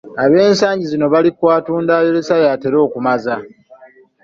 [0.23, 3.35] Ab'ensangi zino bali ku, "Atunda ayolesa yatera okumaza"